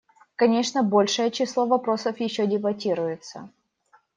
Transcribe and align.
Конечно, 0.35 0.81
большое 0.81 1.29
число 1.29 1.67
вопросов 1.67 2.19
еще 2.19 2.47
дебатируется. 2.47 3.51